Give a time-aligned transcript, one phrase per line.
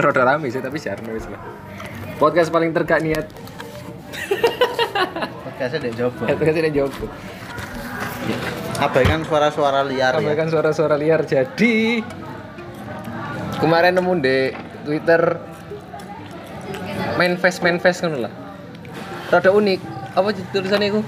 [0.00, 1.40] Roda rame sih tapi jarno wis lah.
[2.16, 3.26] Podcast paling tergak niat.
[5.44, 6.24] Podcastnya dek coba.
[6.32, 6.92] Podcast ini jawab.
[8.78, 10.18] Abaikan suara-suara liar ya.
[10.18, 11.26] Sampaikan suara-suara liar.
[11.26, 12.00] Jadi
[13.58, 14.38] kemarin nemu di
[14.86, 15.20] Twitter
[17.18, 18.32] main face main face kan lah.
[19.28, 19.80] Rada unik.
[20.12, 21.00] Apa tulisannya itu?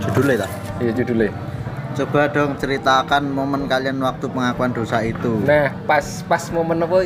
[0.00, 0.50] Judulnya tak?
[0.80, 1.30] Iya judulnya.
[2.00, 5.36] Coba dong ceritakan momen kalian waktu pengakuan dosa itu.
[5.44, 7.04] Nah, pas pas momen apa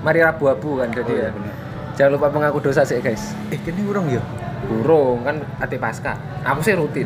[0.00, 1.30] mari rabu-abu kan jadi Oh, iya, ya.
[1.36, 1.54] bener.
[2.00, 3.36] Jangan lupa mengaku dosa sih guys.
[3.52, 4.24] Eh, kini urung ya?
[4.64, 6.16] Burung kan ati pasca.
[6.48, 7.04] Aku sih rutin.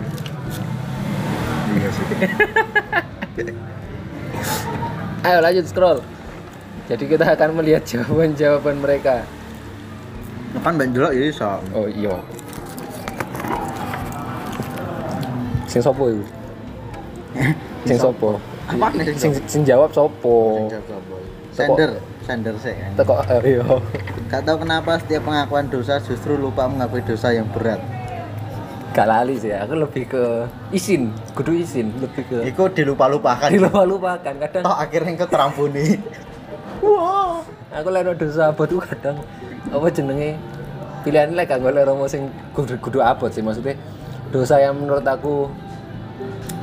[1.75, 2.07] Iya sih.
[5.27, 5.99] Ayo lanjut scroll.
[6.87, 9.27] Jadi kita akan melihat jawaban-jawaban mereka.
[10.63, 11.59] Kan mbak delok ya iso.
[11.75, 12.15] Oh iya.
[15.67, 16.36] Sing sopo iku?
[17.87, 18.41] Sing sopo?
[18.67, 20.67] Apa nih Sing sing jawab sopo?
[21.57, 22.77] Sender, sender sih.
[22.77, 22.91] kan.
[23.01, 23.65] Teko eh, iya.
[24.29, 27.81] Gak tahu kenapa setiap pengakuan dosa justru lupa mengakui dosa yang berat.
[28.93, 30.25] Gak lali sih, aku lebih ke
[30.73, 33.49] isin, kudu isin, lebih ke Iku dilupa-lupakan.
[33.53, 35.97] dilupa-lupakan kadang Toh akhirnya engkau terampuni.
[36.81, 37.41] Wah.
[37.73, 39.21] aku leno dosa abot tuh kadang
[39.69, 40.37] apa jenenge
[41.05, 43.77] pilihan lek gak golek romo sing kudu kudu abot sih maksudnya
[44.33, 45.45] dosa yang menurut aku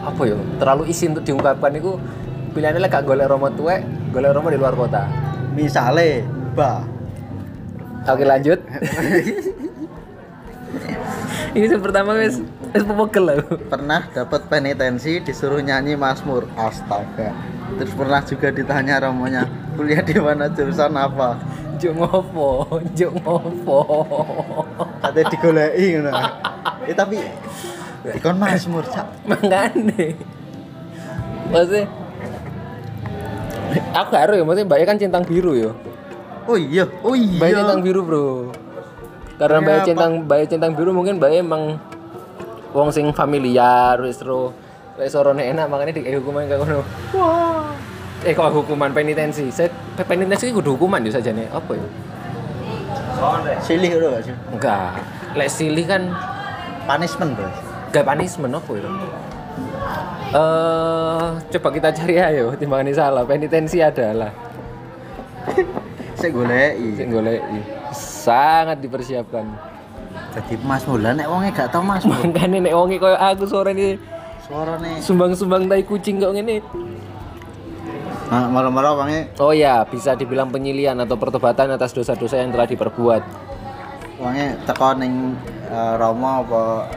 [0.03, 1.95] apa ya terlalu isin untuk diungkapkan itu
[2.51, 5.07] pilihannya lek gak golek romo tuwek golek romo di luar kota
[5.53, 6.25] Misale,
[6.57, 6.81] bah.
[8.09, 8.57] oke lanjut
[11.55, 12.41] ini yang pertama wes
[12.73, 13.35] wes pepegel lah
[13.69, 16.49] pernah dapat penitensi disuruh nyanyi Mazmur.
[16.57, 17.29] Astaga.
[17.77, 19.45] Terus pernah juga ditanya romonya,
[19.77, 21.37] kuliah di mana jurusan apa?
[21.81, 23.83] juk ngopo juk ngopo
[25.03, 26.11] Katanya digoleki ngono.
[26.87, 27.17] Eh tapi
[28.03, 29.07] dikon Mazmur, Cak.
[29.23, 30.19] mangane
[31.47, 31.87] maksudnya
[33.93, 35.71] aku ero ya maksudnya mbaknya kan centang biru ya
[36.43, 37.39] Oh iya, oh iya.
[37.39, 38.51] Bayi centang biru bro
[39.39, 39.87] karena Pak.
[39.87, 41.79] centang bayi centang biru mungkin bayi emang
[42.75, 44.51] wong sing familiar wis ro
[44.95, 46.83] wis sorone enak makanya di hukuman kayak ngono
[47.15, 47.71] Wah.
[48.21, 51.87] eh kok hukuman penitensi saya penitensi kudu hukuman ya saja nih apa ya
[53.63, 54.35] Silih lho sih?
[54.51, 54.99] enggak
[55.33, 56.11] lek silih kan
[56.83, 57.47] Punishment, Bro.
[57.93, 58.89] Gak punishment apa ya
[60.33, 63.21] eh coba kita cari ayo timbangan salah.
[63.21, 64.33] Penitensi adalah.
[66.17, 66.87] Saya goleki.
[66.97, 67.59] sing goleki.
[67.93, 69.45] Sangat dipersiapkan.
[70.33, 72.17] Jadi Mazmur lah nek wonge gak tau Mazmur.
[72.25, 74.01] makanya nek wongi koyo aku sore ini
[74.41, 74.97] Suarane.
[74.97, 76.65] sumbang-sumbang tai kucing kok ngene.
[78.33, 79.29] Nah, malam-malam wonge.
[79.37, 83.21] Oh ya, bisa dibilang penyilihan atau pertobatan atas dosa-dosa yang telah diperbuat.
[84.17, 85.37] wonge teko ning
[85.69, 86.87] eh, Roma apa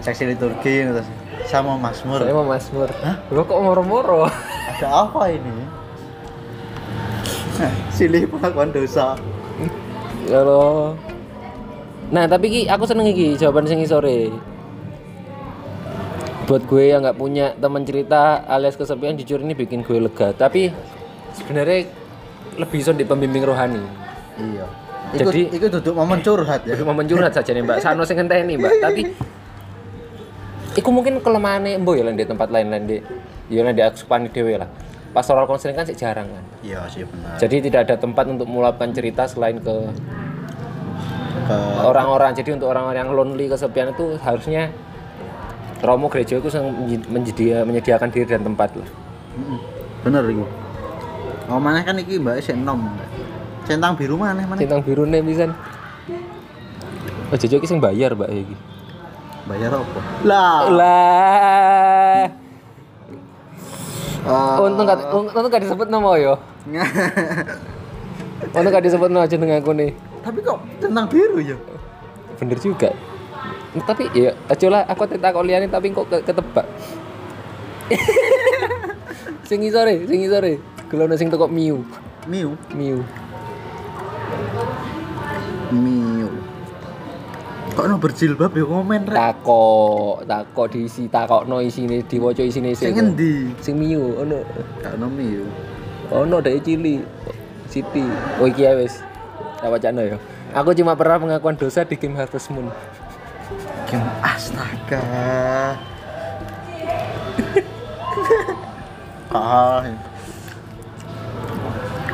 [0.00, 1.06] seksi liturgi terus
[1.48, 2.20] sama Mazmur.
[2.20, 2.88] Saya mau Mazmur.
[3.04, 3.16] Hah?
[3.32, 4.28] Lo kok moro-moro?
[4.76, 5.52] Ada apa ini?
[7.92, 9.16] Silih pengakuan dosa.
[10.24, 10.96] Ya Allah.
[12.10, 14.32] Nah, tapi ki aku seneng iki jawaban sing sore.
[16.48, 20.32] Buat gue yang nggak punya teman cerita alias kesepian jujur ini bikin gue lega.
[20.34, 20.72] Tapi
[21.36, 21.86] sebenarnya
[22.58, 23.84] lebih son di pembimbing rohani.
[24.40, 24.66] Iya.
[25.10, 26.74] Jadi- iku duduk momen curhat ya.
[26.86, 27.78] Mau mencurhat saja nih Mbak.
[27.82, 28.74] Sano sing ngenteni Mbak.
[28.82, 29.02] Tapi
[30.78, 33.02] Iku mungkin kelemahannya Mbok ya di tempat lain lan di
[33.50, 34.70] ya di asupan dhewe lah.
[35.10, 36.44] Pastoral counseling kan sih jarang kan.
[36.62, 37.34] Iya sih benar.
[37.42, 39.76] Jadi tidak ada tempat untuk meluapkan cerita selain ke
[41.50, 42.30] Ke orang-orang.
[42.38, 44.70] Jadi untuk orang-orang yang lonely kesepian itu harusnya
[45.80, 46.48] Romo gereja itu
[47.08, 48.88] menyedia, menyediakan diri dan tempat lah.
[50.04, 50.44] Bener iku.
[51.48, 52.94] Oh mana kan iki Mbak enom.
[53.64, 54.60] Centang biru mana mana?
[54.60, 55.48] Centang biru nih bisa.
[57.32, 58.56] Oh jojo iki sing bayar Mbak iki.
[59.50, 60.00] Bayar apa?
[60.22, 60.58] Lah.
[60.70, 62.22] Lah.
[64.22, 66.38] eh, Untung gak untung gak disebut nama yo.
[68.54, 69.90] Untung gak disebut nama jeneng aku nih.
[70.22, 71.58] Tapi kok centang biru ya?
[72.38, 72.94] Bener juga.
[73.74, 76.66] Tapi ya aja lah aku tak kok liyane tapi kok ke- ketebak.
[79.50, 80.62] sing isore, sing isore.
[80.86, 81.82] Gelono sing teko Miu.
[82.30, 82.54] Miu.
[82.70, 83.02] Miu.
[85.74, 86.09] Miu.
[87.80, 89.16] Kok no berjilbab ya komen rek?
[89.16, 93.00] Takok, takok diisi, takokno isine, diwaca isine Sing sik.
[93.00, 93.48] endi?
[93.64, 94.44] Sing Miu ono.
[94.84, 95.48] Gak no Miu.
[96.12, 97.00] Ono dari cili.
[97.72, 98.04] Siti.
[98.36, 99.00] Oh iki ya wis.
[99.64, 100.20] Tak wacana ya.
[100.52, 102.68] Aku cuma pernah pengakuan dosa di game Harvest Moon.
[103.88, 105.00] Kim astaga.
[109.32, 109.86] Ah,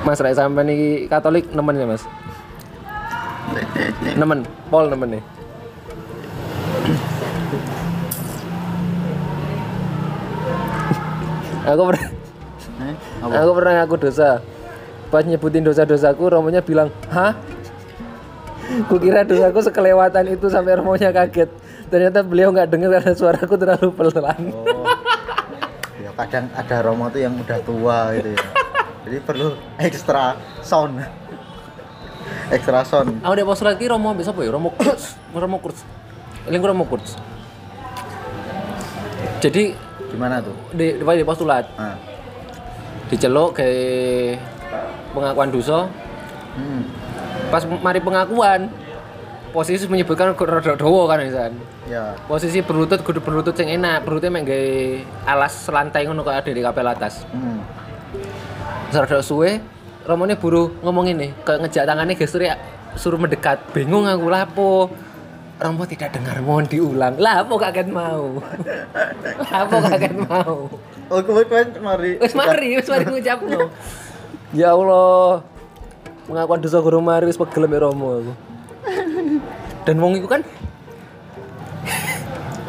[0.04, 2.04] Mas Rai sampean iki Katolik nemen ya, Mas?
[4.14, 5.24] Nemen, Pol nemen nih.
[11.66, 12.06] Aku pernah
[12.78, 13.32] eh, apa?
[13.42, 14.30] aku pernah ngaku dosa
[15.10, 17.34] pas nyebutin dosa-dosaku Romonya bilang hah
[18.90, 21.50] Kukira dosaku sekelewatan itu sampai Romonya kaget
[21.86, 24.86] ternyata beliau nggak dengar karena suaraku terlalu pelan Oh.
[26.02, 28.42] ya kadang ada Romo tuh yang udah tua gitu ya.
[29.06, 30.34] Jadi perlu ekstra
[30.66, 30.98] sound.
[32.50, 33.22] ekstra sound.
[33.22, 35.86] aku udah postulat ki Romo bisa apa ya Romo Kurz Romo Kurz
[36.46, 37.14] Eling Romo Kurz
[39.38, 39.76] jadi
[40.06, 40.54] Gimana tuh?
[40.72, 41.96] di, di, di postulat Nah.
[43.06, 44.40] diceluk kayak
[45.12, 45.86] pengakuan dosa
[46.56, 46.88] Hmm.
[47.46, 48.72] pas mari pengakuan
[49.52, 51.20] posisi menyebutkan rada dawa kan
[51.84, 52.16] Ya.
[52.24, 54.72] posisi berlutut kudu berlutut yang enak berlututnya mek gawe
[55.28, 57.60] alas selantai ngono kok ada di kapel atas Hmm.
[58.88, 59.60] Serada suwe
[60.02, 62.54] Romone buru ngomong ini kayak ngejak tangannya gesturnya
[62.94, 64.88] suruh mendekat bingung aku lapo
[65.56, 66.36] Romo tidak dengar.
[66.44, 67.14] Mohon diulang.
[67.16, 68.40] Lah apa kaget mau?
[69.40, 70.68] Lah apa kaget mau?
[71.06, 71.42] Oh, kowe
[71.80, 72.18] mari.
[72.18, 73.70] wis mari wis mari ngucapno.
[74.54, 75.42] Ya Allah.
[76.28, 78.32] Pengakuan dosa guru mari wis pegel mek Romo aku.
[79.86, 80.42] Dan wong iku kan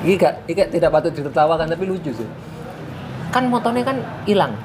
[0.06, 2.30] iki gak iki tidak patut ditertawakan tapi lucu sih.
[3.34, 4.56] Kan motornya kan hilang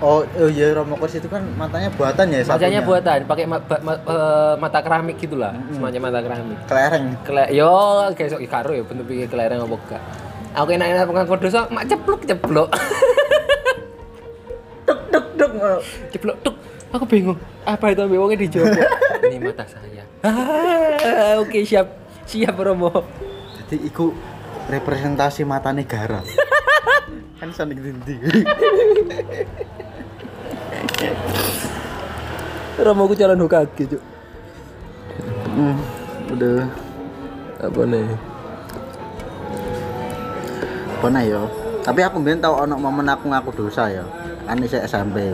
[0.00, 2.80] Oh, oh iya Romo Kurs itu kan matanya buatan ya satunya.
[2.80, 6.56] buatan, pakai ma- ba- ma- eh, mata keramik gitulah, semacam mata keramik.
[6.64, 7.04] kelereng.
[7.20, 7.68] Kele yo
[8.10, 10.02] kayak sok karo ya bentuk pikir kelereng apa enggak.
[10.50, 12.68] Aku enak-enak pengakuan dosa, mak ceplok ceplok.
[14.88, 15.80] Duk duk duk.
[16.10, 16.56] ceplok tuk.
[16.90, 17.38] Aku bingung.
[17.62, 18.74] Apa itu wongnya dijawab.
[19.28, 20.02] Ini mata saya.
[20.24, 21.86] Ah, Oke, siap.
[22.24, 22.90] Siap Romo.
[23.60, 24.10] Jadi iku
[24.66, 26.18] representasi mata negara.
[27.38, 28.16] kan saling dindi.
[32.80, 34.02] Romo ku jalan kaki, Cuk.
[35.52, 35.76] hmm,
[36.32, 36.64] udah
[37.60, 38.08] Apa nih?
[41.00, 41.40] pernah ya.
[41.80, 44.04] Tapi aku mbien tau ono momen aku ngaku dosa ya.
[44.44, 45.32] Kan isih SMP.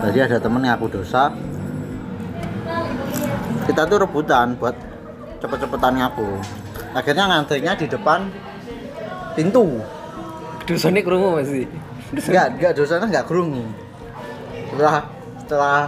[0.00, 1.28] Jadi ada temen ngaku dosa.
[3.68, 4.72] Kita tuh rebutan buat
[5.44, 6.40] cepet-cepetan ngaku.
[6.96, 8.32] Akhirnya ngantrinya di depan
[9.36, 9.84] pintu.
[10.64, 11.68] Dosane krungu masih.
[12.16, 13.85] Enggak, enggak dosanya enggak kerungu.
[14.76, 15.08] Setelah
[15.40, 15.80] setelah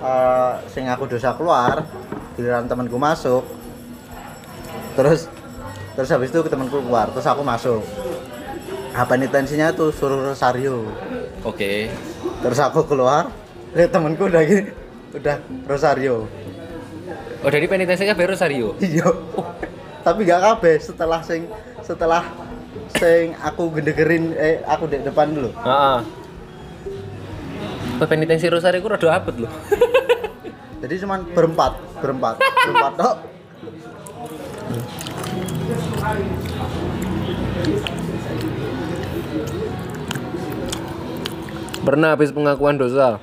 [0.00, 1.84] eh, sing aku dosa keluar,
[2.40, 3.44] giliran temanku masuk.
[4.96, 5.28] Terus
[5.92, 7.84] terus habis itu temanku keluar, terus aku masuk.
[8.96, 10.88] Apa intensinya tuh suruh rosario.
[11.44, 11.92] Oke.
[12.40, 13.28] Terus aku keluar,
[13.76, 14.72] lihat temanku udah gini,
[15.12, 15.36] udah
[15.68, 16.24] rosario.
[17.38, 18.74] Oh, dari penitensinya baru Sario.
[18.82, 19.06] Iya.
[20.02, 21.46] Tapi gak kabeh setelah sing
[21.86, 22.26] setelah
[22.98, 25.54] sing aku gendegerin eh aku di depan dulu.
[25.54, 25.98] Heeh.
[28.06, 29.50] Penitensi Rosario ku rada abot loh.
[30.82, 33.16] Jadi cuman berempat, berempat, berempat tok.
[41.82, 43.18] Pernah habis pengakuan dosa.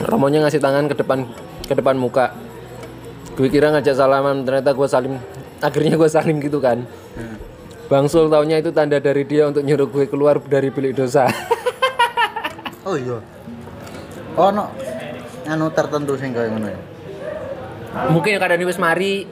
[0.00, 1.28] Romonya ngasih tangan ke depan
[1.68, 2.32] ke depan muka.
[3.36, 5.20] Gue kira ngajak salaman, ternyata gue salim.
[5.60, 6.88] Akhirnya gue salim gitu kan.
[7.92, 11.28] Bang Sul taunya itu tanda dari dia untuk nyuruh gue keluar dari bilik dosa.
[12.82, 13.22] Oh iya.
[14.34, 14.74] Oh no.
[15.46, 16.80] Anu tertentu sing kaya ngono ya.
[18.10, 19.26] Mungkin kadang wis mari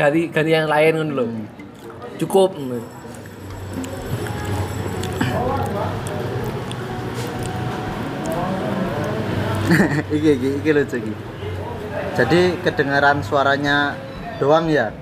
[0.00, 1.24] ganti ganti yang lain ngono lho.
[2.16, 2.56] Cukup.
[10.16, 11.12] iki iki iki lucu iki.
[12.16, 13.96] Jadi kedengaran suaranya
[14.40, 14.92] doang ya.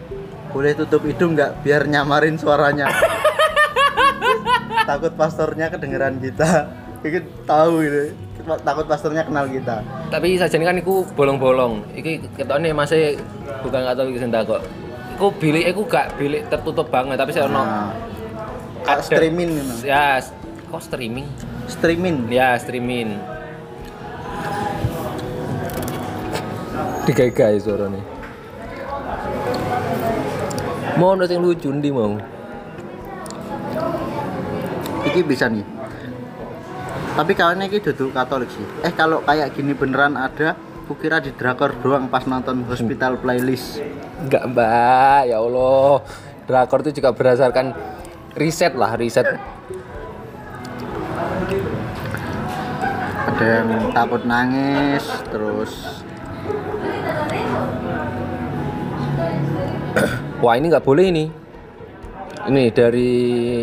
[0.51, 2.91] Boleh tutup hidung nggak biar nyamarin suaranya.
[4.91, 6.80] Takut pastornya kedengeran kita.
[7.01, 8.01] Iki tahu gitu.
[8.65, 9.85] Takut pastornya kenal kita.
[10.09, 11.85] Tapi sajane kan iku bolong-bolong.
[11.97, 13.17] Iki ketokne masih
[13.65, 14.61] bukan gak tau iki sing kok.
[15.17, 17.93] Iku bilik iku gak bilik tertutup banget, tapi saya ono Nah,
[18.97, 19.05] Ada.
[19.05, 19.53] streaming
[19.85, 20.19] ya
[20.73, 21.29] kok streaming?
[21.69, 22.17] Streaming.
[22.33, 23.21] Ya, streaming.
[27.05, 28.05] Digagai suara nih.
[30.97, 32.17] Mau sing lucu ndi mau?
[35.05, 35.80] Iki bisa nih.
[37.21, 38.65] Tapi kawannya iki duduk Katolik sih.
[38.81, 40.57] Eh kalau kayak gini beneran ada,
[40.89, 43.85] kukira di drakor doang pas nonton Hospital Playlist.
[44.25, 45.21] Enggak, Mbak.
[45.29, 46.01] Ya Allah.
[46.49, 47.77] Drakor itu juga berdasarkan
[48.41, 49.37] riset lah, riset.
[53.29, 56.01] Ada yang takut nangis, terus
[60.41, 61.29] Wah, ini nggak boleh ini.
[62.49, 63.13] Ini dari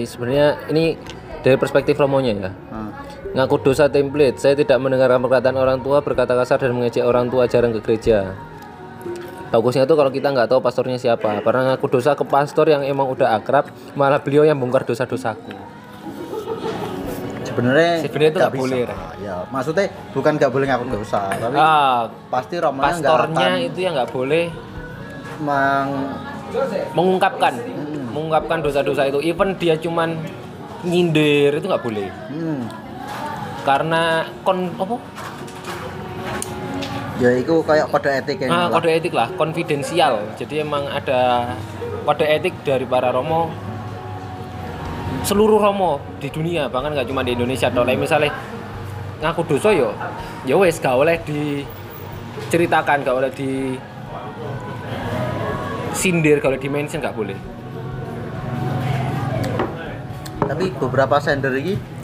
[0.05, 0.93] sebenarnya ini
[1.41, 2.51] dari perspektif Romonya ya.
[3.35, 4.39] Ngaku dosa template.
[4.39, 8.31] Saya tidak mendengarkan perkataan orang tua berkata kasar dan mengejek orang tua jarang ke gereja.
[9.47, 11.39] Bagusnya tuh kalau kita nggak tahu pastornya siapa.
[11.39, 15.55] Pernah ngaku dosa ke pastor yang emang udah akrab, malah beliau yang bongkar dosa-dosaku.
[17.47, 18.81] sebenarnya Sebenarnya itu nggak boleh.
[19.17, 19.35] Ya.
[19.49, 23.93] maksudnya bukan nggak boleh ngaku dosa tapi ah pasti romonya nggak pastornya akan itu yang
[23.97, 24.45] nggak boleh
[25.41, 25.89] meng
[26.93, 28.13] mengungkapkan Hmm.
[28.13, 30.21] mengungkapkan dosa-dosa itu even dia cuman
[30.85, 32.61] nyindir itu nggak boleh hmm,
[33.67, 34.95] karena kon apa?
[37.19, 38.79] Ya itu kayak kode etik yang ah, lah.
[38.79, 40.23] kode etik lah konfidensial.
[40.39, 41.51] Jadi emang ada
[42.07, 43.51] kode etik dari para romo.
[45.27, 48.31] Seluruh romo di dunia bahkan nggak cuma di Indonesia kalau misalnya
[49.19, 49.91] ngaku dosa yo.
[50.47, 53.75] Ya wes gak oleh diceritakan gak oleh di
[55.91, 57.35] sindir kalau di mention nggak boleh.
[60.47, 61.96] Tapi beberapa sender ini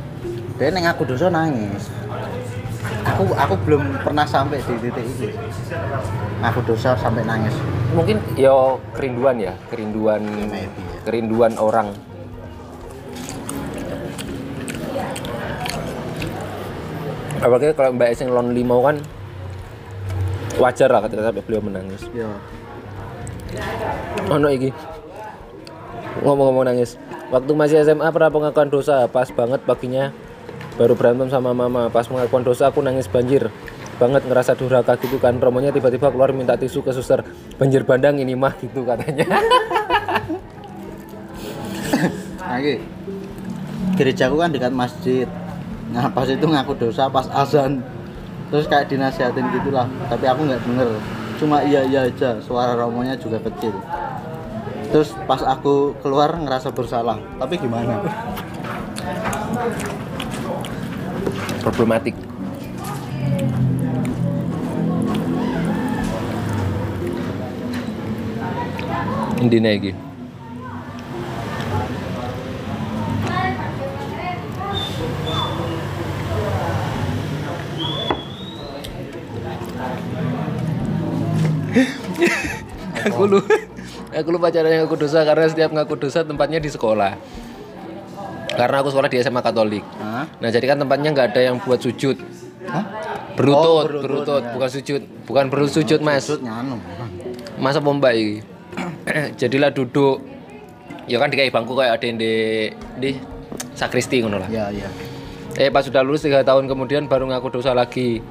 [0.58, 1.90] dia neng aku dosa nangis.
[3.04, 5.28] Aku aku belum pernah sampai di titik itu
[6.44, 7.56] aku dosa sampai nangis.
[7.96, 11.00] Mungkin yo kerinduan ya kerinduan Maybe, ya.
[11.08, 11.90] kerinduan orang.
[17.44, 19.04] Apalagi kalau Mbak Eseng lonely mau kan
[20.62, 22.04] wajar lah ketika sampai beliau menangis.
[22.16, 22.30] Ya.
[24.32, 24.72] Ono iki.
[26.24, 26.96] Ngomong-ngomong nangis.
[27.34, 30.14] Waktu masih SMA pernah pengakuan dosa pas banget paginya
[30.78, 31.90] baru berantem sama mama.
[31.90, 33.50] Pas pengakuan dosa aku nangis banjir.
[34.02, 35.38] Banget ngerasa durhaka gitu kan.
[35.38, 37.22] Romonya tiba-tiba keluar minta tisu ke suster.
[37.58, 39.24] Banjir bandang ini mah gitu katanya.
[42.44, 42.76] Lagi
[43.94, 45.30] gerejaku kan dekat masjid.
[45.94, 47.82] Nah pas itu ngaku dosa pas azan.
[48.50, 49.90] Terus kayak dinasihatin gitulah.
[50.10, 50.90] Tapi aku nggak denger.
[51.42, 52.38] Cuma iya iya aja.
[52.42, 53.74] Suara romonya juga kecil.
[54.94, 57.18] Terus pas aku keluar ngerasa bersalah.
[57.42, 57.98] Tapi gimana
[61.64, 62.12] problematik.
[69.40, 69.92] Indine iki
[83.04, 83.42] aku lu
[84.14, 87.18] aku lupa caranya ngaku dosa karena setiap ngaku dosa tempatnya di sekolah.
[88.54, 89.84] Karena aku sekolah di SMA Katolik
[90.24, 90.28] Hah?
[90.40, 92.16] Nah jadi kan tempatnya nggak ada yang buat sujud.
[92.64, 92.84] Hah?
[93.36, 94.52] Berlutut, Oh, berlutut, berlutut, ya.
[94.56, 95.02] bukan sujud.
[95.26, 96.24] Bukan bersujud mas.
[96.24, 96.78] Maksudnya anu
[97.60, 98.40] Masa pomba ini
[99.42, 100.24] Jadilah duduk.
[101.06, 102.34] Ya kan dikai bangku kayak ada yang di
[102.96, 103.10] Di
[103.76, 104.48] sakristi ngono lah.
[104.48, 104.88] Ya ya.
[105.54, 108.24] Eh pas sudah lulus tiga tahun kemudian baru ngaku dosa lagi.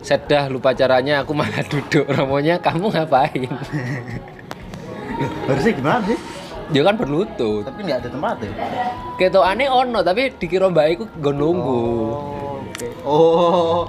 [0.00, 2.08] Sedah lupa caranya aku malah duduk.
[2.08, 3.46] Romonya kamu ngapain?
[5.46, 6.18] Harusnya gimana sih
[6.68, 8.52] Dia kan berlutut tapi nggak ada tempat ya
[9.16, 11.80] Keto aneh ono tapi dikira mbak iku nggo nunggu
[12.68, 13.88] oke oh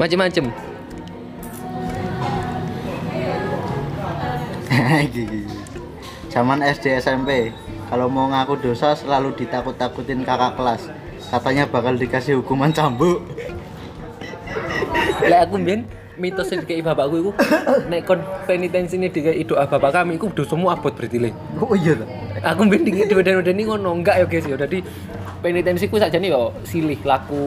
[0.00, 0.48] Macem-macem.
[6.32, 7.52] Zaman SD SMP,
[7.92, 10.88] kalau mau ngaku dosa selalu ditakut-takutin kakak kelas.
[11.28, 13.20] Katanya bakal dikasih hukuman cambuk.
[15.20, 15.84] Lek aku mbien
[16.20, 17.30] mitos yang dikei bapakku iku
[17.88, 21.32] nek kon penitensi ini dikei doa bapak kami iku dosamu abot berarti.
[21.56, 22.06] Oh iya tuh.
[22.44, 24.60] Aku mbien dikei diweden-wedeni ngono enggak ya guys ya.
[24.60, 24.84] Dadi
[25.40, 27.42] penitensiku sakjane yo silih laku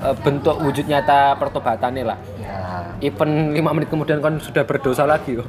[0.00, 2.18] eh, bentuk wujud nyata pertobatannya lah.
[2.38, 2.56] Ya.
[3.02, 5.44] Even 5 menit kemudian kon sudah berdosa lagi yo.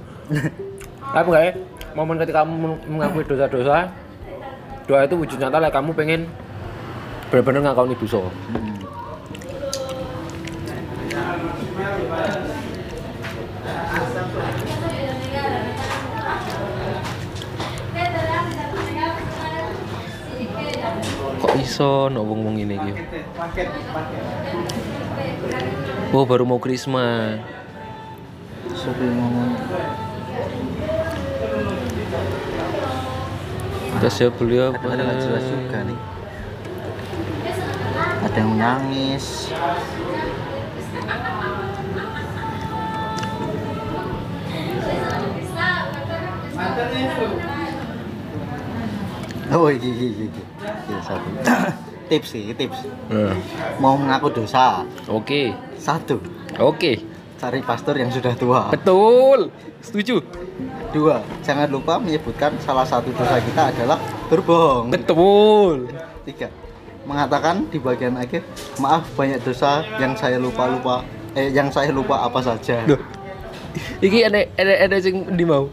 [1.13, 1.53] Tapi enggak ya,
[1.94, 3.88] momen ketika kamu men- mengakui dosa-dosa
[4.86, 6.29] doa itu wujud nyata lah kamu pengen
[7.29, 8.22] benar-benar ngakoni dosa.
[8.22, 8.75] Hmm.
[11.75, 11.84] Kok
[21.60, 22.91] iso no wong-wong ini iki?
[26.15, 27.44] Oh, baru mau Krisma.
[28.72, 29.60] Suruh ngomong.
[34.00, 34.79] Terus ya beliau apa?
[34.79, 36.00] Kadang-kadang nggak jelas juga nih.
[38.24, 39.51] Ada yang menangis.
[49.55, 50.25] Oh iya iya iya.
[50.27, 50.44] iya.
[50.89, 51.29] Iya, satu.
[52.10, 52.79] tips sih tips.
[53.10, 53.34] Nah,
[53.79, 54.84] Mau mengaku dosa.
[55.08, 55.55] Oke.
[55.79, 56.17] Satu,
[56.58, 57.01] Oke.
[57.39, 58.74] cari pastor yang sudah tua.
[58.74, 59.53] Betul.
[59.86, 60.17] Setuju.
[60.89, 64.00] Dua, jangan lupa menyebutkan salah satu dosa kita adalah
[64.32, 64.89] berbohong.
[64.89, 65.91] Betul.
[66.25, 66.50] Tiga,
[67.05, 68.41] mengatakan di bagian akhir,
[68.82, 70.96] maaf banyak dosa yang saya lupa lupa,
[71.38, 72.82] eh yang saya lupa apa saja.
[72.88, 72.98] Duh.
[74.00, 75.67] Iki ada ada ada sing di mau.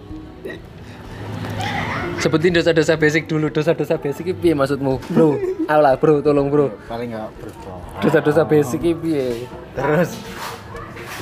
[2.23, 5.03] Sebutin dosa-dosa basic dulu, dosa-dosa basic iki piye maksudmu?
[5.11, 6.71] Bro, alah bro, tolong bro.
[6.87, 7.99] Paling nggak berbohong.
[7.99, 9.27] Dosa-dosa basic iki piye?
[9.75, 10.15] Terus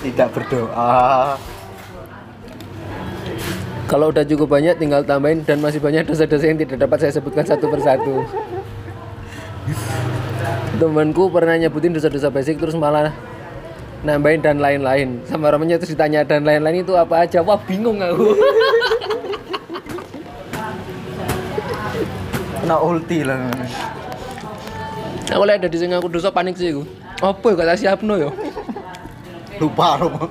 [0.04, 1.40] tidak berdoa.
[3.88, 7.48] Kalau udah cukup banyak tinggal tambahin dan masih banyak dosa-dosa yang tidak dapat saya sebutkan
[7.48, 8.20] satu persatu.
[10.76, 13.08] Temanku pernah nyebutin dosa-dosa basic terus malah
[14.04, 15.24] nambahin dan lain-lain.
[15.24, 17.40] Sama temennya terus ditanya dan lain-lain itu apa aja.
[17.40, 18.36] Wah bingung aku.
[22.70, 23.50] Kena ulti lah.
[25.26, 26.86] aku lihat dari sini aku dosa panik sih aku.
[27.18, 28.30] Apa ya kata siapno ya?
[29.58, 30.30] Lupa lupa.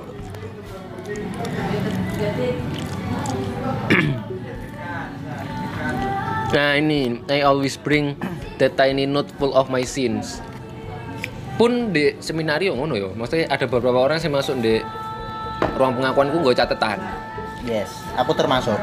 [6.56, 8.16] Nah ini, I always bring
[8.56, 10.40] that tiny note full of my sins.
[11.60, 14.80] Pun di seminario ngono ya, maksudnya ada beberapa orang yang masuk di
[15.76, 17.04] ruang pengakuanku gue catatan.
[17.68, 18.80] Yes, aku termasuk.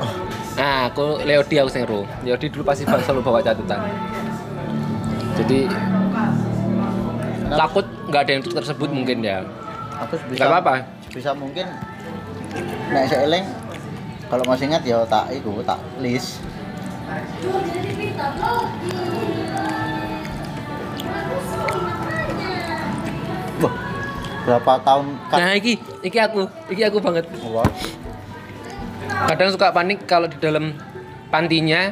[0.58, 2.02] Nah, aku Leodi aku sing ro.
[2.26, 3.78] Leodi dulu pasti selalu bawa catatan.
[5.38, 5.70] Jadi
[7.54, 9.46] takut nggak ada yang tersebut mungkin ya.
[10.02, 10.42] Aku bisa.
[10.42, 10.74] Nggak apa-apa.
[11.14, 11.70] Bisa mungkin.
[12.90, 13.46] Nek saya eleng,
[14.34, 16.42] kalau masih ingat ya tak iku tak list.
[23.62, 23.74] Wah,
[24.42, 25.38] berapa tahun kan?
[25.38, 27.30] Nah, iki iki aku, iki aku banget.
[27.46, 27.68] Wah,
[29.08, 30.72] Kadang suka panik kalau di dalam
[31.28, 31.92] pantinya,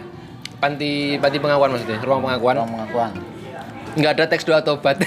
[0.58, 2.56] panti panti pengakuan maksudnya, ruang pengakuan.
[2.62, 3.12] orang pengakuan.
[3.96, 5.00] nggak ada teks doa tobat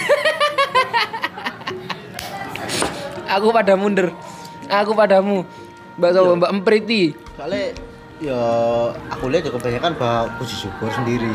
[3.29, 4.17] aku pada mundur
[4.65, 5.45] aku padamu
[6.01, 7.77] mbak Sobo mbak Empriti Soalnya
[8.19, 8.41] ya
[9.13, 11.31] aku lihat ya kebanyakan bahwa puji syukur sendiri.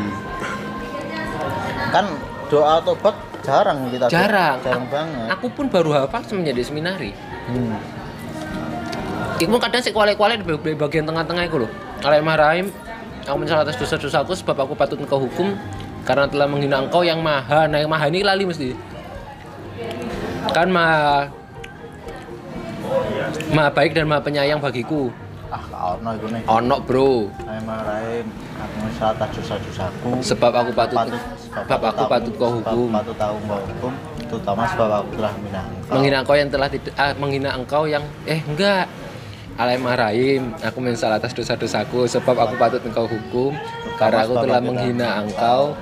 [1.88, 2.12] Kan
[2.52, 5.26] doa tobat jarang kita jarang jarang banget.
[5.32, 7.10] aku pun baru hafal semenjak di seminari
[7.44, 7.76] Hmm.
[9.44, 11.70] Iku kadang sih kuali-kuali di bagian tengah-tengah itu loh
[12.00, 12.66] Alaihissalam
[13.24, 15.52] Aku menyesal atas dosa-dosaku sebab aku patut engkau hukum
[16.04, 17.64] Karena telah menghina engkau yang maha.
[17.64, 18.76] Nah yang maha ini lali mesti.
[20.52, 21.32] Kan maha
[23.56, 25.08] Maha baik dan maha penyayang bagiku.
[25.48, 26.42] Ah, ono iku nih.
[26.44, 27.30] Ono bro.
[27.46, 28.26] Saya marahin
[28.60, 30.08] aku menyesal atas dosa-dosaku.
[30.20, 32.88] Sebab aku patut Patut- Sebab aku patut kau hukum.
[32.92, 33.92] Patut tahu kau hukum,
[34.28, 35.92] terutama sebab aku telah menghina engkau.
[35.94, 38.84] Menghina engkau yang telah tidak ah, Menghina engkau yang Eh enggak
[39.54, 43.54] Alaihissalam Aku menyesal atas dosa-dosaku Sebab aku patut engkau hukum
[43.96, 45.74] Karena aku telah menghina engkau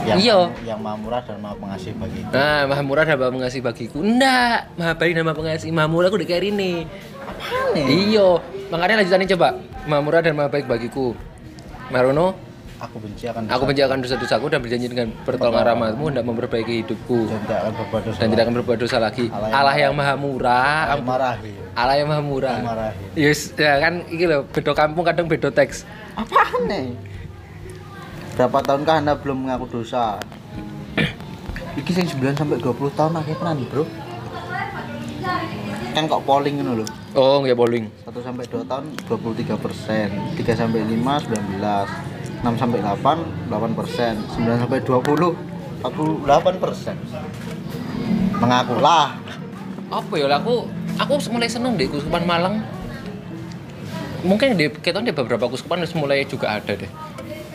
[0.00, 0.38] yang, Iya.
[0.64, 3.98] yang maha murah dan maha pengasih bagi Nah, maha murah dan maha pengasih bagiku.
[4.00, 5.68] Enggak, maha baik dan maha pengasih.
[5.70, 6.88] Maha murah aku udah kayak ini.
[7.20, 7.86] Apaan nih?
[8.08, 8.40] Iyo,
[8.72, 9.48] makanya lanjutannya coba.
[9.84, 11.12] Maha murah dan maha baik bagiku.
[11.92, 12.32] Marono,
[12.80, 17.28] Aku benci akan aku benci akan dosa-dosaku dan berjanji dengan pertolongan rahmatmu hendak memperbaiki hidupku
[17.28, 18.16] dan tidak akan berbuat dosa.
[18.16, 19.26] dan tidak akan berbuat dosa lagi.
[19.28, 21.52] Allah yang Allah yang maha murah, Aku am- marahi.
[21.80, 22.58] Allah yang maha murah.
[22.60, 23.16] Marahi.
[23.16, 25.88] Yes, ya kan iki lho, beda kampung kadang beda teks.
[26.12, 26.92] Apaan nih?
[28.36, 30.20] Berapa tahunkah Anda belum mengaku dosa?
[31.80, 33.84] Iki sing 9 sampai 20 tahun akhirnya Bro.
[35.96, 36.86] Kan kok polling ngono lho.
[37.16, 37.88] Oh, nggak bowling.
[38.04, 44.12] 1 sampai 2 tahun 23 persen 3 sampai 5 19 6 sampai 8 8 persen
[44.38, 45.50] 9 sampai 20
[45.84, 46.96] 48 persen
[48.40, 49.16] mengakulah
[49.90, 50.64] Apa ya aku
[51.00, 52.60] aku mulai seneng deh kuskupan Malang.
[54.20, 56.90] Mungkin di kita di beberapa kuskupan harus mulai juga ada deh.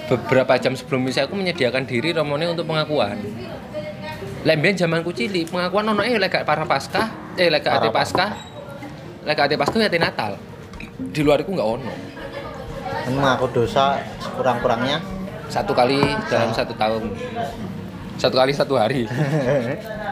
[0.09, 3.21] Beberapa jam sebelum misa aku menyediakan diri romone untuk pengakuan.
[4.45, 7.97] Lemben zamanku cilik, pengakuan ono eh lek gak para paskah, eh lek gak ate Para
[8.01, 8.31] paskah.
[9.25, 10.31] Lek gak ate paskah ya ate Natal.
[10.97, 11.93] Di luar itu nggak ono.
[13.05, 14.97] mengaku dosa sekurang-kurangnya
[15.45, 17.13] Satu kali dalam satu tahun.
[18.17, 19.05] Satu kali satu hari.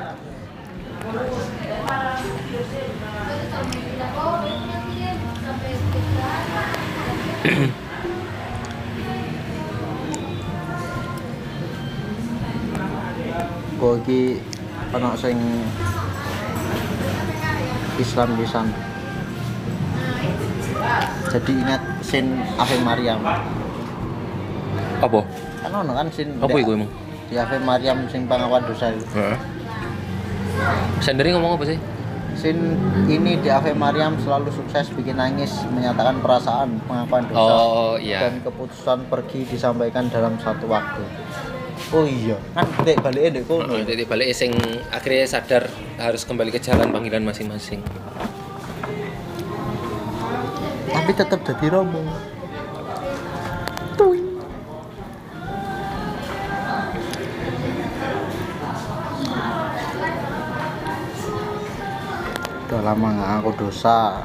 [13.75, 14.39] kok iki
[14.95, 15.35] ana sing
[17.99, 18.67] Islam pisan
[21.33, 22.25] jadi ingat sin
[22.55, 23.19] Ave Maryam
[25.03, 25.19] Apa?
[25.59, 26.87] kan ono kan sin Apa iku emang?
[27.27, 29.37] di Ave Maryam sing pengakuan dosa itu Heeh.
[31.01, 31.77] Sendiri ngomong apa sih?
[32.43, 32.75] Sin
[33.07, 38.19] ini di Ave Maryam selalu sukses bikin nangis, menyatakan perasaan, pengakuan dosa, Oh iya.
[38.19, 41.07] dan keputusan pergi disampaikan dalam satu waktu.
[41.95, 43.71] Oh iya, kan dek baliknya dek kono.
[43.71, 44.51] Oh, jadi balik sing
[44.91, 47.79] akhirnya sadar harus kembali ke jalan panggilan masing-masing.
[50.91, 52.32] Tapi tetap jadi romo.
[62.73, 64.17] Udah lama nggak aku dosa.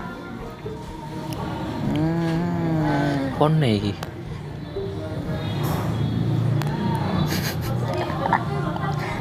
[1.92, 3.92] Hmm, Kone iki.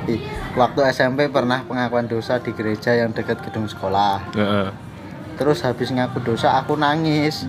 [0.08, 0.24] ih,
[0.56, 4.24] waktu SMP pernah pengakuan dosa di gereja yang dekat gedung sekolah.
[4.32, 4.68] Heeh.
[5.36, 7.44] terus habis ngaku dosa aku nangis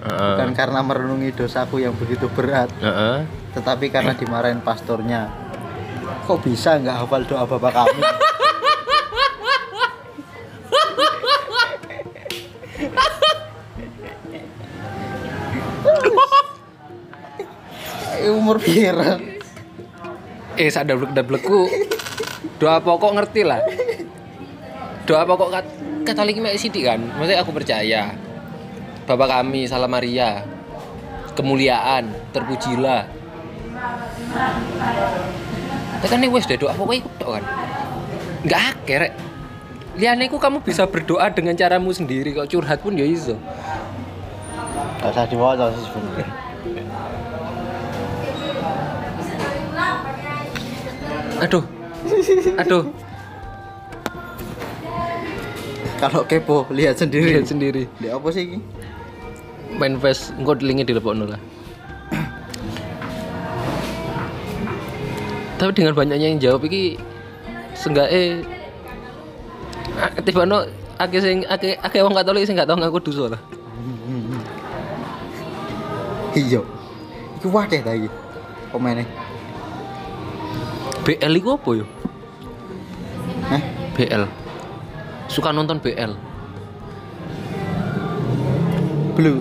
[0.00, 0.32] Heeh.
[0.38, 3.26] bukan karena merenungi dosaku yang begitu berat Heeh.
[3.52, 5.28] tetapi karena dimarahin pastornya
[6.24, 8.00] kok bisa nggak hafal doa bapak kami
[18.32, 19.20] umur pira
[20.54, 21.66] Eh, sak dablek-dableku.
[22.62, 23.58] Doa pokok ngerti lah.
[25.02, 25.66] Doa pokok kat
[26.04, 27.00] Katolik mek sithik kan.
[27.00, 28.12] Maksudnya aku percaya.
[29.08, 30.44] Bapak kami, Salam Maria.
[31.34, 33.08] Kemuliaan, terpujilah.
[36.04, 37.44] Ya kan ini wes deh doa pokoknya ikut tok kan.
[38.44, 39.12] Enggak akeh rek.
[39.96, 43.40] Liane kamu bisa berdoa dengan caramu sendiri kok curhat pun ya iso.
[45.00, 46.43] Gak usah diwaca sih sebenarnya
[51.44, 51.64] Aduh.
[52.56, 52.88] Aduh,
[56.00, 57.36] kalau kepo lihat sendiri.
[57.36, 57.82] Lihat sendiri.
[58.00, 58.58] di apa sih ini?
[59.76, 61.40] Main face engko linknya dilepokno lah.
[65.60, 67.00] Tapi dengan banyaknya yang jawab iki
[67.72, 68.44] seenggaknya
[70.24, 70.68] tibano
[71.00, 73.40] akeh sing akeh akeh wong katolik sing gak tau ngaku dosa lah.
[76.36, 76.60] Iya.
[77.40, 78.08] Itu wakil lagi
[78.74, 79.23] komennya
[81.04, 81.86] BL iku apa yo?
[83.52, 83.62] Hah?
[83.92, 84.24] BL
[85.28, 86.16] suka nonton BL
[89.12, 89.40] blue.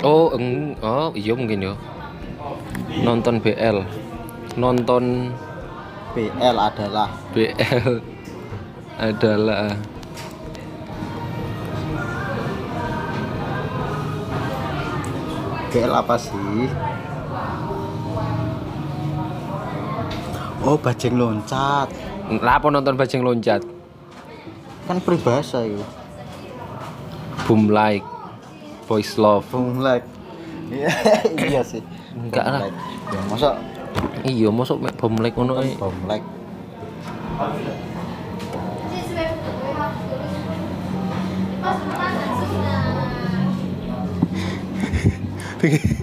[0.00, 1.74] Oh eng oh iya mungkin yo.
[3.04, 3.84] Nonton BL
[4.56, 5.36] nonton
[6.16, 7.12] BL adalah.
[7.36, 8.00] BL
[8.96, 9.76] adalah.
[15.72, 16.68] BL apa sih
[20.62, 21.88] oh bajeng loncat.
[22.30, 23.62] Apa nonton bajeng loncat?
[24.86, 25.82] Kan peribahasa itu.
[27.46, 28.06] Boom like
[28.86, 29.46] voice love.
[29.50, 30.06] Boom like.
[30.70, 31.82] Iya sih.
[32.16, 32.60] Enggak lah.
[33.12, 33.50] ya masa?
[34.24, 35.74] Iya masuk mek boom like ngono ae?
[35.76, 36.24] boom like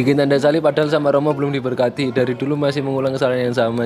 [0.00, 2.08] bikin tanda salib padahal sama Romo belum diberkati.
[2.08, 3.84] Dari dulu masih mengulang kesalahan yang sama.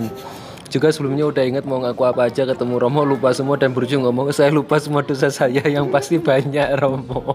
[0.71, 4.31] Juga sebelumnya udah ingat mau ngaku apa aja ketemu Romo lupa semua dan berujung ngomong
[4.31, 7.35] saya lupa semua dosa saya yang pasti banyak Romo.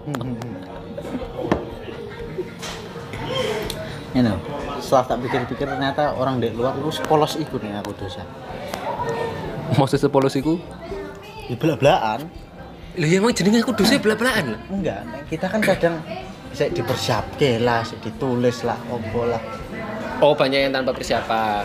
[4.10, 4.42] Ini loh,
[4.82, 8.26] setelah tak pikir-pikir ternyata orang di luar itu sepolos ikut nih aku dosa.
[9.78, 10.58] Maksud sepolos iku?
[11.46, 12.26] Ya belak-belakan
[12.98, 15.00] lho ya emang jenenge aku dosa bela-belaan lah enggak
[15.30, 16.02] kita kan kadang
[16.50, 19.38] bisa dipersiapke lah bisa ditulis lah opo lah.
[20.20, 21.64] Oh banyak yang tanpa persiapan.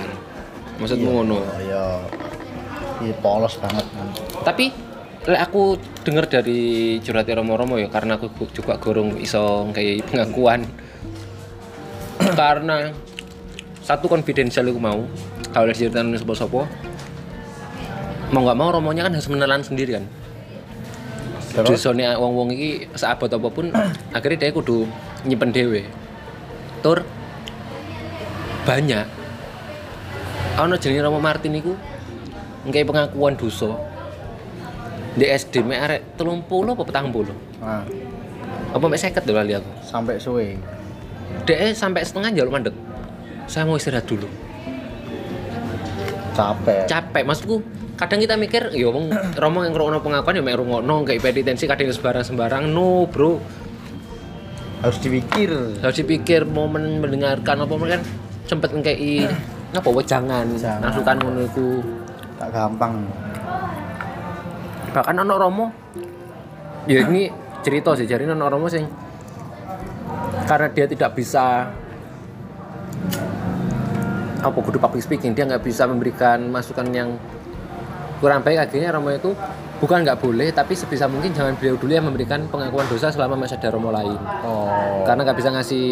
[0.80, 1.42] Maksudmu ngono?
[1.42, 1.86] oh iya.
[3.02, 4.08] Iya polos banget kan
[4.46, 4.72] tapi
[5.26, 10.64] lek aku dengar dari curhat Romo-Romo ya karena aku juga gorong iso kayak pengakuan.
[12.40, 12.94] Karena
[13.82, 15.02] satu konfidensial aku mau.
[15.52, 16.70] Kalau diceritain sopo-sopo
[18.34, 20.06] mau nggak mau romonya kan harus menelan sendiri kan
[21.56, 21.80] terus?
[21.80, 23.72] Dosane wong-wong iki seabot apa pun
[24.16, 24.84] akhirnya dia kudu
[25.24, 25.88] nyimpen dewe
[26.84, 27.02] tur
[28.68, 29.08] banyak.
[30.56, 31.74] Ana jenenge Romo Martin iku
[32.68, 33.74] ngkai pengakuan dosa.
[35.16, 37.32] Di SD mek arek 30 apa 40
[37.64, 37.88] nah,
[38.76, 39.72] apa mek 50 lho lali aku?
[39.80, 40.60] Sampai suwe.
[41.48, 42.76] Dek sampai setengah jalur mandek.
[43.48, 44.28] Saya mau istirahat dulu.
[46.36, 46.84] Capek.
[46.84, 47.64] Capek maksudku
[47.96, 51.92] kadang kita mikir ya wong romo yang ngrungokno pengakuan ya mek ngrungokno kayak penitensi kadang
[51.92, 53.40] sembarang-sembarang no bro.
[54.84, 55.52] Harus dipikir.
[55.82, 58.02] Harus dipikir momen mendengarkan apa kan
[58.46, 59.26] sempet ngkei
[59.80, 60.46] apa wejangan?
[60.52, 60.92] Wejangan.
[60.92, 61.70] masukan ngono iku.
[62.36, 62.94] Tak gampang.
[64.92, 65.66] Bahkan ono romo
[66.86, 67.32] ya ini
[67.66, 68.86] cerita sih jadi ono romo sing
[70.46, 71.66] karena dia tidak bisa
[74.46, 77.10] apa kudu public speaking dia nggak bisa memberikan masukan yang
[78.26, 78.66] kurang baik.
[78.66, 79.38] Akhirnya romo itu
[79.78, 83.62] bukan nggak boleh tapi sebisa mungkin jangan beliau dulu yang memberikan pengakuan dosa selama masih
[83.62, 84.18] ada romo lain.
[84.42, 85.06] Oh.
[85.06, 85.86] Karena nggak bisa ngasih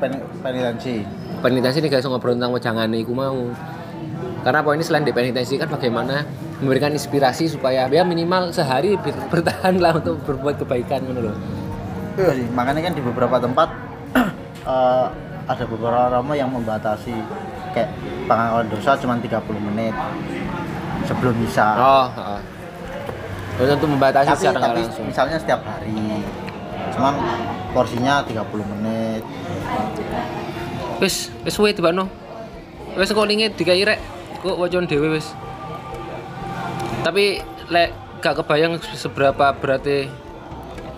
[0.00, 1.04] pen penitensi.
[1.44, 3.52] Penitensi ini guys ngobrol tentang wejangan iku mau.
[4.40, 6.24] Karena poin ini selain di penitensi kan bagaimana
[6.64, 11.36] memberikan inspirasi supaya ya minimal sehari ber- bertahan lah untuk berbuat kebaikan loh
[12.20, 13.68] Iya sih, makanya kan di beberapa tempat
[14.68, 15.06] eh,
[15.48, 17.16] ada beberapa romo yang membatasi
[17.72, 17.90] kayak
[18.26, 19.94] pengakuan dosa cuma 30 menit
[21.06, 21.68] sebelum misa.
[21.78, 22.40] oh heeh.
[23.60, 26.24] Terus untuk membatasi tapi secara tapi langsung misalnya setiap hari.
[26.96, 27.14] Cuman
[27.76, 29.22] porsinya 30 menit.
[31.00, 32.12] wis wis suwe tiba no
[32.92, 33.96] wis kok linge dikai rek
[34.44, 35.32] kok wajon dhewe wis
[37.00, 37.40] tapi
[37.72, 40.12] lek gak kebayang seberapa berarti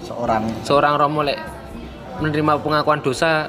[0.02, 1.38] seorang seorang Romo lek
[2.18, 3.46] menerima pengakuan dosa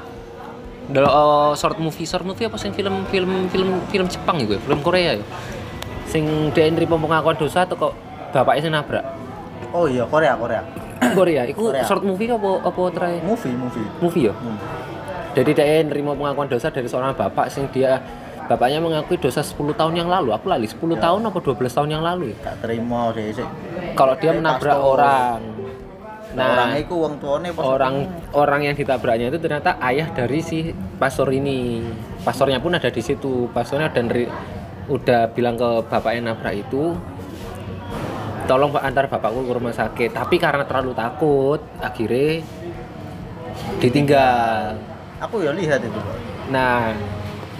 [0.86, 1.10] dalam
[1.54, 2.68] short movie short movie apa sih?
[2.70, 5.24] Film film film film Jepang gitu film Korea ya?
[6.04, 7.92] Sing dia nerima pengakuan dosa atau kok
[8.30, 9.04] bapaknya sing nabrak.
[9.70, 10.62] Oh iya Korea Korea.
[11.18, 11.82] Korea itu Korea.
[11.82, 13.20] short movie apa apa terakhir?
[13.22, 13.86] Movie movie.
[13.98, 14.34] Movie ya?
[14.34, 14.58] Hmm.
[15.34, 17.98] jadi dia nerima pengakuan dosa dari seorang bapak sing dia
[18.44, 20.30] bapaknya mengakui dosa 10 tahun yang lalu.
[20.30, 21.10] Aku lali 10 Ya.
[21.10, 22.36] tahun apa 12 tahun yang lalu ya?
[22.44, 23.46] Gak terima deh sih
[23.94, 25.38] kalau dia menabrak orang
[26.34, 27.94] nah nah orang itu wong tuane orang
[28.34, 31.82] orang yang ditabraknya itu ternyata ayah dari si pastor ini.
[32.26, 33.46] Pastornya pun ada di situ.
[33.54, 34.10] Pastornya dan
[34.90, 36.98] udah bilang ke bapak yang nabrak itu
[38.44, 40.10] tolong pak antar bapakku ke rumah sakit.
[40.10, 42.42] Tapi karena terlalu takut akhirnya
[43.78, 44.74] ditinggal.
[45.22, 46.00] Aku ya lihat itu
[46.52, 46.92] nah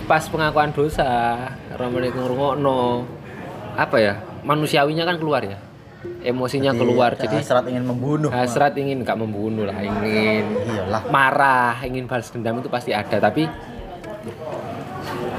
[0.05, 1.41] pas pengakuan dosa
[1.81, 3.09] Romo ngrungokno
[3.75, 5.57] apa ya manusiawinya kan keluar ya
[6.25, 7.11] emosinya Jadi, keluar.
[7.15, 8.31] ya, jadi hasrat ingin membunuh.
[8.33, 11.03] hasrat ingin nggak membunuh lah ingin iyalah.
[11.13, 13.21] marah ingin balas dendam itu pasti ada.
[13.21, 13.45] Tapi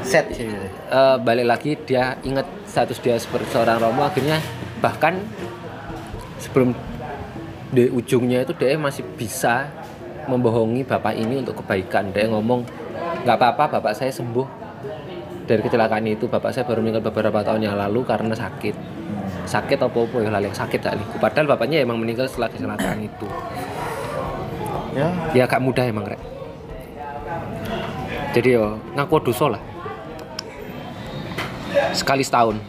[0.05, 0.29] set.
[0.37, 4.37] eh, balik lagi dia ingat status dia seperti seorang Romo akhirnya
[4.77, 5.17] bahkan
[6.37, 6.77] sebelum
[7.73, 9.67] di ujungnya itu dia masih bisa
[10.29, 12.13] membohongi bapak ini untuk kebaikan.
[12.13, 12.61] Dia ngomong
[13.25, 14.45] nggak apa-apa bapak saya sembuh
[15.49, 16.29] dari kecelakaan itu.
[16.29, 18.94] Bapak saya baru meninggal beberapa tahun yang lalu karena sakit
[19.45, 23.27] sakit apa apa ya lali sakit kali padahal bapaknya emang meninggal setelah kecelakaan itu.
[24.95, 25.07] Ya.
[25.35, 26.19] Ya gak mudah emang rek.
[28.31, 29.61] Jadi yo ngaku dosa lah.
[31.91, 32.59] Sekali setahun.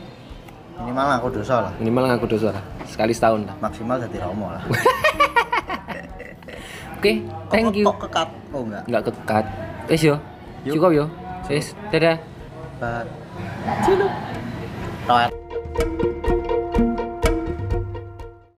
[0.79, 1.73] Minimal aku dosa lah.
[1.83, 2.63] Minimal ngaku dosa lah.
[2.87, 3.55] Sekali setahun lah.
[3.59, 4.63] Maksimal jadi romo lah.
[6.99, 7.87] Oke thank Kok- you.
[7.87, 8.83] Kok kekat oh enggak.
[8.87, 9.45] Nggak kekat
[9.91, 10.17] wes yo.
[10.67, 11.05] Cukup yo.
[11.47, 12.19] Wes dadah.
[12.83, 13.07] But...
[15.07, 15.31] Toet.